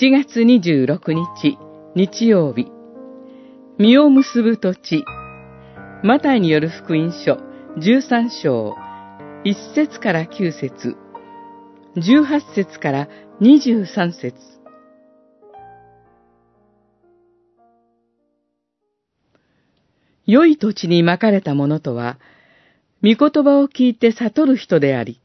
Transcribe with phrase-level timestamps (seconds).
[0.00, 1.58] 7月26日、
[1.94, 2.72] 日曜日。
[3.76, 5.04] 実を結ぶ土地。
[6.02, 7.34] マタイによる福音書
[7.76, 8.74] 13章、
[9.44, 10.96] 1節から9節
[11.96, 13.08] 18節から
[13.42, 14.38] 23節
[20.24, 22.18] 良い土地にまかれたものとは、
[23.02, 25.20] 御言葉を聞いて悟る人であり、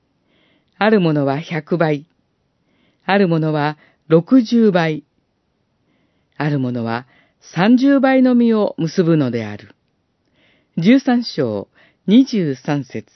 [0.78, 2.08] あるものは100倍、
[3.06, 3.78] あるものは
[4.10, 5.04] 60倍、
[6.38, 7.08] あるものは
[7.56, 9.76] 30倍の実を結ぶのである。
[10.78, 11.68] 13章
[12.08, 13.12] 23節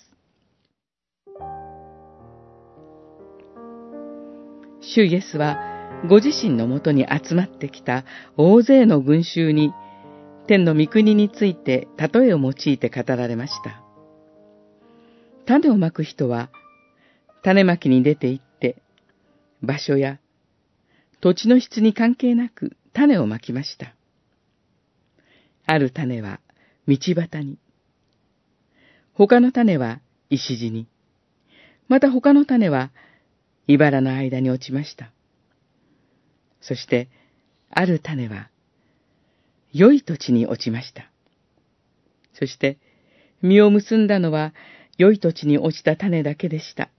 [4.81, 5.59] 主イエスは
[6.09, 8.05] ご自身のもとに集まってきた
[8.37, 9.73] 大勢の群衆に
[10.47, 13.83] 天の御国について例えを用いて語られました。
[15.45, 16.49] 種をまく人は
[17.43, 18.81] 種まきに出て行って
[19.61, 20.19] 場所や
[21.21, 23.93] 土地の質に関係なく種をまきました。
[25.65, 26.39] ある種は
[26.87, 27.57] 道端に、
[29.13, 30.87] 他の種は石地に、
[31.87, 32.91] また他の種は
[33.67, 35.11] 茨の間に落ちました。
[36.61, 37.09] そして、
[37.69, 38.49] ある種は
[39.71, 41.11] 良い土地に落ちました。
[42.33, 42.77] そして、
[43.41, 44.53] 実を結んだのは
[44.97, 46.89] 良い土地に落ちた種だけでした。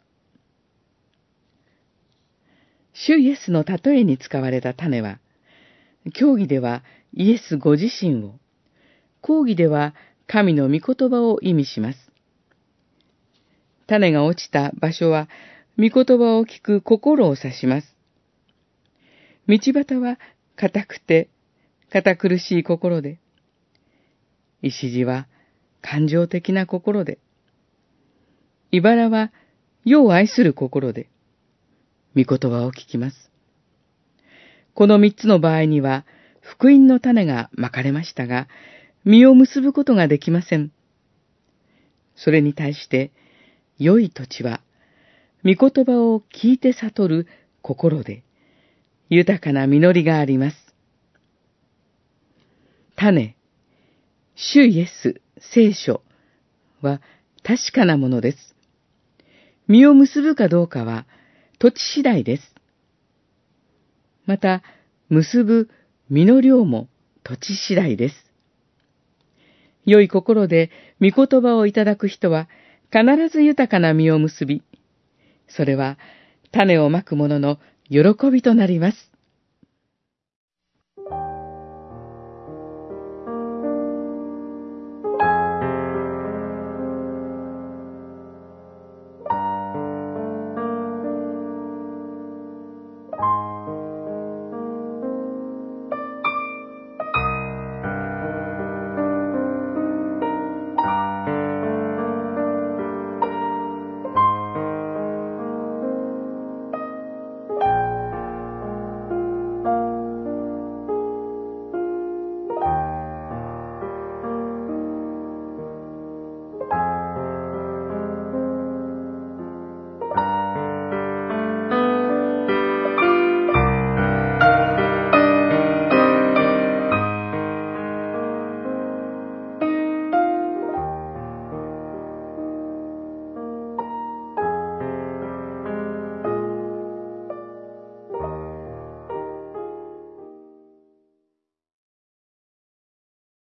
[3.06, 5.20] 主イエスの例えに使われた種は、
[6.12, 6.82] 教義では
[7.14, 8.34] イエスご自身を、
[9.22, 9.94] 講義では
[10.26, 11.98] 神の御言葉を意味します。
[13.86, 15.28] 種が落ちた場所は、
[15.78, 17.96] 御言葉を聞く心を指します。
[19.48, 20.18] 道端は
[20.56, 21.30] 固くて、
[21.90, 23.18] 堅苦しい心で、
[24.62, 25.26] 石地は
[25.80, 27.18] 感情的な心で、
[28.70, 29.32] 茨は
[29.86, 31.08] 世を愛する心で、
[32.16, 33.30] 御言葉を聞きます。
[34.74, 36.04] この三つの場合には、
[36.40, 38.48] 福音の種がまかれましたが、
[39.04, 40.72] 実を結ぶことができません。
[42.16, 43.12] それに対して、
[43.78, 44.60] 良い土地は、
[45.44, 47.26] 御言葉を聞いて悟る
[47.62, 48.24] 心で、
[49.08, 50.56] 豊かな実りがあります。
[52.96, 53.36] 種、
[54.34, 56.02] 主イエス、聖書
[56.82, 57.00] は
[57.42, 58.54] 確かなものです。
[59.68, 61.06] 実を結ぶかどうかは、
[61.60, 62.54] 土地次第です。
[64.24, 64.62] また、
[65.10, 65.68] 結ぶ
[66.08, 66.88] 実の量も
[67.22, 68.14] 土地次第です。
[69.84, 70.70] 良い心で
[71.02, 72.48] 御言葉をいただく人は
[72.90, 74.62] 必ず豊かな実を結び、
[75.48, 75.98] それは
[76.50, 77.58] 種をまく者の
[77.90, 79.12] 喜びとなります。